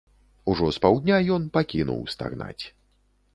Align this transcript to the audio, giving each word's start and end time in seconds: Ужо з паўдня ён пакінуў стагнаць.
Ужо 0.53 0.69
з 0.77 0.81
паўдня 0.85 1.19
ён 1.35 1.45
пакінуў 1.59 2.01
стагнаць. 2.15 2.59